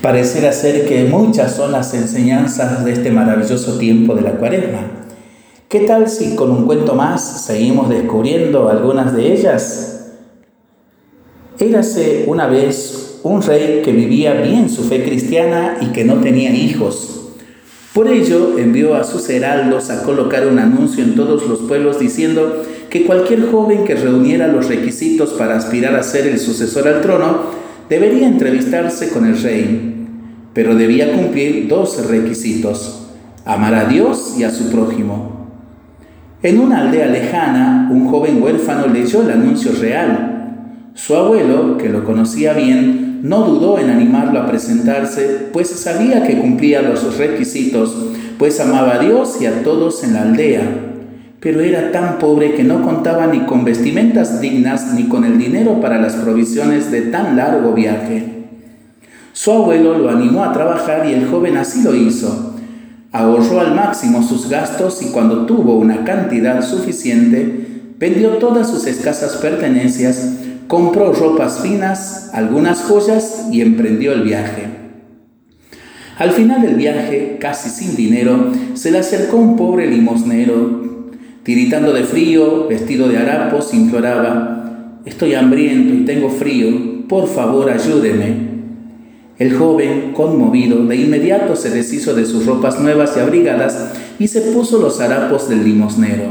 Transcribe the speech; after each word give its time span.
Parecerá 0.00 0.52
ser 0.52 0.86
que 0.86 1.04
muchas 1.04 1.54
son 1.54 1.72
las 1.72 1.94
enseñanzas 1.94 2.84
de 2.84 2.92
este 2.92 3.10
maravilloso 3.10 3.78
tiempo 3.78 4.14
de 4.14 4.22
la 4.22 4.32
cuaresma. 4.32 4.80
¿Qué 5.68 5.80
tal 5.80 6.08
si 6.08 6.34
con 6.34 6.50
un 6.50 6.66
cuento 6.66 6.94
más 6.94 7.44
seguimos 7.46 7.88
descubriendo 7.88 8.68
algunas 8.68 9.14
de 9.14 9.32
ellas? 9.32 10.10
Érase 11.58 12.24
una 12.26 12.46
vez 12.46 13.20
un 13.22 13.40
rey 13.42 13.82
que 13.84 13.92
vivía 13.92 14.34
bien 14.34 14.68
su 14.68 14.82
fe 14.84 15.04
cristiana 15.04 15.78
y 15.80 15.86
que 15.86 16.04
no 16.04 16.16
tenía 16.16 16.50
hijos. 16.50 17.20
Por 17.94 18.08
ello 18.08 18.58
envió 18.58 18.94
a 18.94 19.04
sus 19.04 19.28
heraldos 19.28 19.90
a 19.90 20.02
colocar 20.02 20.46
un 20.46 20.58
anuncio 20.58 21.04
en 21.04 21.14
todos 21.14 21.46
los 21.46 21.60
pueblos 21.60 21.98
diciendo 21.98 22.62
que 22.88 23.04
cualquier 23.04 23.50
joven 23.50 23.84
que 23.84 23.94
reuniera 23.94 24.48
los 24.48 24.68
requisitos 24.68 25.34
para 25.34 25.56
aspirar 25.56 25.94
a 25.94 26.02
ser 26.02 26.26
el 26.26 26.38
sucesor 26.38 26.88
al 26.88 27.02
trono 27.02 27.62
debería 27.92 28.26
entrevistarse 28.26 29.10
con 29.10 29.26
el 29.26 29.36
rey, 29.42 30.06
pero 30.54 30.74
debía 30.74 31.12
cumplir 31.12 31.68
dos 31.68 32.06
requisitos, 32.08 33.08
amar 33.44 33.74
a 33.74 33.84
Dios 33.84 34.36
y 34.38 34.44
a 34.44 34.50
su 34.50 34.70
prójimo. 34.70 35.50
En 36.42 36.58
una 36.58 36.80
aldea 36.80 37.08
lejana, 37.08 37.90
un 37.92 38.08
joven 38.08 38.42
huérfano 38.42 38.86
leyó 38.86 39.20
el 39.20 39.32
anuncio 39.32 39.72
real. 39.78 40.88
Su 40.94 41.14
abuelo, 41.14 41.76
que 41.76 41.90
lo 41.90 42.04
conocía 42.04 42.54
bien, 42.54 43.20
no 43.24 43.44
dudó 43.44 43.78
en 43.78 43.90
animarlo 43.90 44.40
a 44.40 44.46
presentarse, 44.46 45.50
pues 45.52 45.68
sabía 45.68 46.26
que 46.26 46.38
cumplía 46.38 46.80
los 46.80 47.18
requisitos, 47.18 47.94
pues 48.38 48.58
amaba 48.58 48.94
a 48.94 48.98
Dios 49.00 49.36
y 49.38 49.44
a 49.44 49.62
todos 49.62 50.02
en 50.02 50.14
la 50.14 50.22
aldea. 50.22 50.91
Pero 51.42 51.60
era 51.60 51.90
tan 51.90 52.20
pobre 52.20 52.54
que 52.54 52.62
no 52.62 52.82
contaba 52.82 53.26
ni 53.26 53.40
con 53.40 53.64
vestimentas 53.64 54.40
dignas 54.40 54.94
ni 54.94 55.08
con 55.08 55.24
el 55.24 55.38
dinero 55.38 55.80
para 55.80 56.00
las 56.00 56.14
provisiones 56.14 56.92
de 56.92 57.02
tan 57.02 57.36
largo 57.36 57.72
viaje. 57.72 58.44
Su 59.32 59.50
abuelo 59.50 59.98
lo 59.98 60.08
animó 60.08 60.44
a 60.44 60.52
trabajar 60.52 61.04
y 61.04 61.14
el 61.14 61.26
joven 61.26 61.56
así 61.56 61.82
lo 61.82 61.96
hizo. 61.96 62.54
Ahorró 63.10 63.60
al 63.60 63.74
máximo 63.74 64.22
sus 64.22 64.48
gastos 64.48 65.02
y 65.02 65.06
cuando 65.06 65.44
tuvo 65.44 65.74
una 65.74 66.04
cantidad 66.04 66.62
suficiente, 66.62 67.66
vendió 67.98 68.38
todas 68.38 68.70
sus 68.70 68.86
escasas 68.86 69.34
pertenencias, 69.38 70.34
compró 70.68 71.12
ropas 71.12 71.58
finas, 71.60 72.30
algunas 72.32 72.82
joyas 72.82 73.48
y 73.50 73.62
emprendió 73.62 74.12
el 74.12 74.22
viaje. 74.22 74.66
Al 76.18 76.30
final 76.30 76.62
del 76.62 76.76
viaje, 76.76 77.38
casi 77.40 77.68
sin 77.68 77.96
dinero, 77.96 78.52
se 78.74 78.92
le 78.92 78.98
acercó 78.98 79.38
un 79.38 79.56
pobre 79.56 79.88
limosnero 79.88 80.91
Tiritando 81.42 81.92
de 81.92 82.04
frío, 82.04 82.68
vestido 82.68 83.08
de 83.08 83.18
harapos, 83.18 83.74
imploraba, 83.74 84.58
Estoy 85.04 85.34
hambriento 85.34 85.92
y 85.94 86.04
tengo 86.04 86.30
frío, 86.30 87.08
por 87.08 87.26
favor 87.26 87.68
ayúdeme. 87.68 88.52
El 89.38 89.56
joven, 89.56 90.12
conmovido, 90.14 90.84
de 90.86 90.94
inmediato 90.94 91.56
se 91.56 91.70
deshizo 91.70 92.14
de 92.14 92.24
sus 92.24 92.46
ropas 92.46 92.78
nuevas 92.78 93.16
y 93.16 93.20
abrigadas 93.20 93.90
y 94.20 94.28
se 94.28 94.42
puso 94.52 94.78
los 94.78 95.00
harapos 95.00 95.48
del 95.48 95.64
limosnero. 95.64 96.26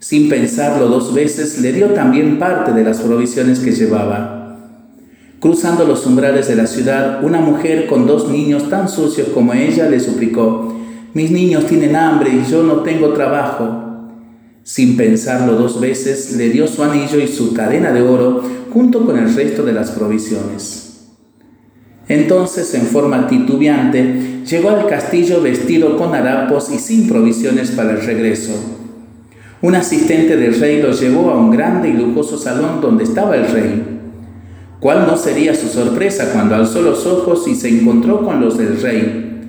Sin 0.00 0.28
pensarlo 0.28 0.88
dos 0.88 1.14
veces, 1.14 1.58
le 1.62 1.72
dio 1.72 1.94
también 1.94 2.38
parte 2.38 2.72
de 2.72 2.84
las 2.84 3.00
provisiones 3.00 3.60
que 3.60 3.72
llevaba. 3.72 4.58
Cruzando 5.40 5.86
los 5.86 6.04
umbrales 6.04 6.48
de 6.48 6.56
la 6.56 6.66
ciudad, 6.66 7.24
una 7.24 7.40
mujer 7.40 7.86
con 7.86 8.06
dos 8.06 8.28
niños 8.28 8.68
tan 8.68 8.90
sucios 8.90 9.28
como 9.28 9.54
ella 9.54 9.88
le 9.88 10.00
suplicó, 10.00 10.74
Mis 11.14 11.30
niños 11.30 11.66
tienen 11.66 11.96
hambre 11.96 12.30
y 12.30 12.50
yo 12.50 12.62
no 12.62 12.80
tengo 12.80 13.14
trabajo. 13.14 13.85
Sin 14.66 14.96
pensarlo 14.96 15.52
dos 15.52 15.80
veces, 15.80 16.32
le 16.36 16.48
dio 16.48 16.66
su 16.66 16.82
anillo 16.82 17.20
y 17.20 17.28
su 17.28 17.54
cadena 17.54 17.92
de 17.92 18.02
oro 18.02 18.42
junto 18.72 19.06
con 19.06 19.16
el 19.16 19.32
resto 19.32 19.62
de 19.62 19.72
las 19.72 19.92
provisiones. 19.92 21.04
Entonces, 22.08 22.74
en 22.74 22.82
forma 22.82 23.28
titubeante, 23.28 24.42
llegó 24.44 24.70
al 24.70 24.88
castillo 24.88 25.40
vestido 25.40 25.96
con 25.96 26.16
harapos 26.16 26.68
y 26.72 26.80
sin 26.80 27.08
provisiones 27.08 27.70
para 27.70 27.92
el 27.92 28.00
regreso. 28.00 28.54
Un 29.62 29.76
asistente 29.76 30.36
del 30.36 30.58
rey 30.58 30.82
lo 30.82 30.90
llevó 30.90 31.30
a 31.30 31.38
un 31.38 31.52
grande 31.52 31.90
y 31.90 31.92
lujoso 31.92 32.36
salón 32.36 32.80
donde 32.80 33.04
estaba 33.04 33.36
el 33.36 33.46
rey. 33.46 34.00
¿Cuál 34.80 35.06
no 35.06 35.16
sería 35.16 35.54
su 35.54 35.68
sorpresa 35.68 36.32
cuando 36.32 36.56
alzó 36.56 36.82
los 36.82 37.06
ojos 37.06 37.46
y 37.46 37.54
se 37.54 37.68
encontró 37.68 38.20
con 38.24 38.40
los 38.40 38.58
del 38.58 38.82
rey? 38.82 39.42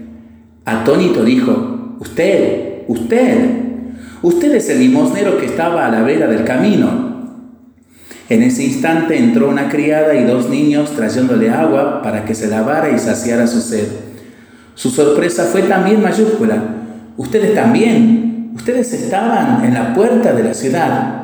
Atónito 0.64 1.26
dijo, 1.26 1.96
Usted, 2.00 2.84
usted, 2.88 3.67
Usted 4.24 4.56
es 4.56 4.70
el 4.70 4.80
limosnero 4.80 5.38
que 5.38 5.46
estaba 5.46 5.86
a 5.86 5.92
la 5.92 6.02
vera 6.02 6.28
del 6.28 6.44
camino. 6.44 7.08
En 8.30 8.44
ese 8.44 8.64
instante 8.64 9.18
entró 9.18 9.48
una 9.48 9.70
criada 9.70 10.16
y 10.16 10.26
dos 10.26 10.50
niños 10.50 10.92
trayéndole 10.96 11.50
agua 11.50 12.02
para 12.02 12.26
que 12.26 12.36
se 12.36 12.48
lavara 12.48 12.90
y 12.90 13.00
saciara 13.00 13.48
su 13.48 13.62
sed. 13.62 13.88
Su 14.74 14.90
sorpresa 14.90 15.44
fue 15.46 15.64
también 15.64 16.02
mayúscula. 16.02 16.62
Ustedes 17.16 17.56
también, 17.56 18.52
ustedes 18.56 18.92
estaban 18.94 19.64
en 19.64 19.74
la 19.74 19.94
puerta 19.94 20.34
de 20.34 20.44
la 20.44 20.54
ciudad. 20.54 21.24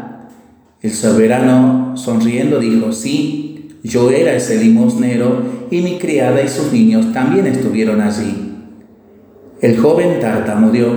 El 0.82 0.92
soberano, 0.92 1.98
sonriendo, 1.98 2.60
dijo, 2.60 2.92
sí, 2.92 3.78
yo 3.84 4.12
era 4.12 4.34
ese 4.34 4.58
limosnero 4.58 5.42
y 5.72 5.82
mi 5.82 5.98
criada 5.98 6.42
y 6.42 6.48
sus 6.48 6.72
niños 6.72 7.12
también 7.12 7.48
estuvieron 7.48 8.02
allí. 8.02 8.54
El 9.62 9.78
joven 9.78 10.20
tartamudeó, 10.20 10.94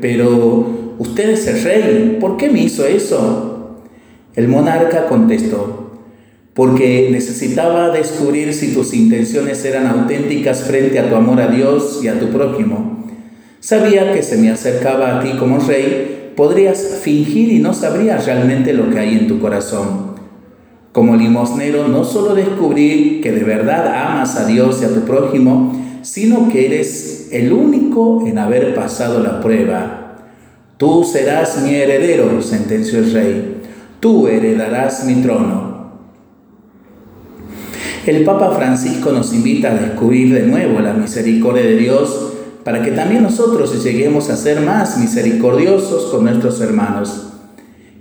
pero 0.00 0.81
Usted 0.98 1.30
es 1.30 1.46
el 1.46 1.62
rey, 1.62 2.18
¿por 2.20 2.36
qué 2.36 2.50
me 2.50 2.62
hizo 2.62 2.84
eso? 2.84 3.78
El 4.34 4.48
monarca 4.48 5.06
contestó, 5.06 5.98
porque 6.54 7.08
necesitaba 7.10 7.90
descubrir 7.90 8.52
si 8.54 8.74
tus 8.74 8.94
intenciones 8.94 9.64
eran 9.64 9.86
auténticas 9.86 10.62
frente 10.62 10.98
a 10.98 11.08
tu 11.08 11.16
amor 11.16 11.40
a 11.40 11.48
Dios 11.48 12.00
y 12.02 12.08
a 12.08 12.18
tu 12.18 12.28
prójimo. 12.28 13.04
Sabía 13.60 14.12
que 14.12 14.22
se 14.22 14.38
me 14.38 14.50
acercaba 14.50 15.18
a 15.18 15.22
ti 15.22 15.32
como 15.38 15.58
rey, 15.58 16.32
podrías 16.36 17.00
fingir 17.02 17.52
y 17.52 17.58
no 17.58 17.74
sabrías 17.74 18.26
realmente 18.26 18.72
lo 18.72 18.90
que 18.90 18.98
hay 18.98 19.14
en 19.14 19.28
tu 19.28 19.38
corazón. 19.38 20.12
Como 20.92 21.16
limosnero, 21.16 21.88
no 21.88 22.04
solo 22.04 22.34
descubrí 22.34 23.20
que 23.22 23.32
de 23.32 23.44
verdad 23.44 23.86
amas 23.94 24.36
a 24.36 24.46
Dios 24.46 24.80
y 24.82 24.84
a 24.84 24.88
tu 24.88 25.00
prójimo, 25.02 25.72
sino 26.02 26.48
que 26.48 26.66
eres 26.66 27.28
el 27.32 27.52
único 27.52 28.26
en 28.26 28.38
haber 28.38 28.74
pasado 28.74 29.22
la 29.22 29.40
prueba 29.40 30.01
Tú 30.82 31.04
serás 31.04 31.62
mi 31.62 31.76
heredero, 31.76 32.42
sentenció 32.42 32.98
el 32.98 33.12
rey. 33.12 33.62
Tú 34.00 34.26
heredarás 34.26 35.04
mi 35.04 35.22
trono. 35.22 35.92
El 38.04 38.24
Papa 38.24 38.50
Francisco 38.56 39.12
nos 39.12 39.32
invita 39.32 39.70
a 39.70 39.74
descubrir 39.76 40.34
de 40.34 40.42
nuevo 40.42 40.80
la 40.80 40.92
misericordia 40.92 41.62
de 41.62 41.76
Dios 41.76 42.32
para 42.64 42.82
que 42.82 42.90
también 42.90 43.22
nosotros 43.22 43.80
lleguemos 43.84 44.28
a 44.28 44.36
ser 44.36 44.60
más 44.62 44.98
misericordiosos 44.98 46.06
con 46.06 46.24
nuestros 46.24 46.60
hermanos. 46.60 47.28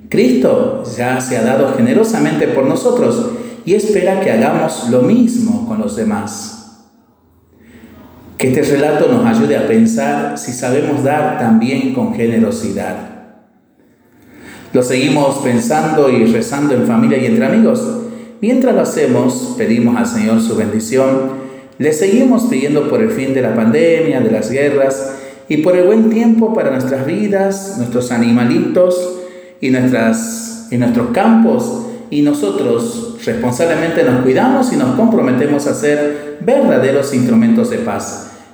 Cristo 0.09 0.81
ya 0.97 1.21
se 1.21 1.37
ha 1.37 1.43
dado 1.43 1.75
generosamente 1.77 2.47
por 2.47 2.65
nosotros 2.65 3.27
y 3.63 3.75
espera 3.75 4.21
que 4.21 4.31
hagamos 4.31 4.89
lo 4.89 5.03
mismo 5.03 5.67
con 5.67 5.79
los 5.81 5.95
demás. 5.95 6.60
Que 8.41 8.47
este 8.47 8.63
relato 8.63 9.07
nos 9.07 9.23
ayude 9.23 9.55
a 9.55 9.67
pensar 9.67 10.35
si 10.35 10.51
sabemos 10.51 11.03
dar 11.03 11.37
también 11.37 11.93
con 11.93 12.15
generosidad. 12.15 12.95
Lo 14.73 14.81
seguimos 14.81 15.37
pensando 15.43 16.09
y 16.09 16.25
rezando 16.25 16.73
en 16.73 16.87
familia 16.87 17.19
y 17.19 17.27
entre 17.27 17.45
amigos. 17.45 17.87
Mientras 18.41 18.73
lo 18.73 18.81
hacemos, 18.81 19.53
pedimos 19.59 19.95
al 19.95 20.07
Señor 20.07 20.41
su 20.41 20.55
bendición. 20.55 21.33
Le 21.77 21.93
seguimos 21.93 22.45
pidiendo 22.45 22.89
por 22.89 23.03
el 23.03 23.11
fin 23.11 23.35
de 23.35 23.43
la 23.43 23.53
pandemia, 23.53 24.21
de 24.21 24.31
las 24.31 24.49
guerras 24.49 25.17
y 25.47 25.57
por 25.57 25.77
el 25.77 25.85
buen 25.85 26.09
tiempo 26.09 26.51
para 26.51 26.71
nuestras 26.71 27.05
vidas, 27.05 27.75
nuestros 27.77 28.11
animalitos 28.11 29.19
y, 29.61 29.69
nuestras, 29.69 30.67
y 30.71 30.77
nuestros 30.77 31.11
campos. 31.11 31.83
Y 32.09 32.23
nosotros 32.23 33.19
responsablemente 33.23 34.03
nos 34.03 34.23
cuidamos 34.23 34.73
y 34.73 34.77
nos 34.77 34.95
comprometemos 34.95 35.67
a 35.67 35.75
ser 35.75 36.39
verdaderos 36.41 37.13
instrumentos 37.13 37.69
de 37.69 37.77
paz. 37.77 38.29